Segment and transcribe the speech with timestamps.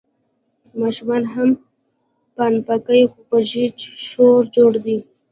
[0.79, 1.49] ماشومان هم
[2.37, 3.67] پنپنانکي غږوي،
[4.09, 4.97] شور جوړ دی.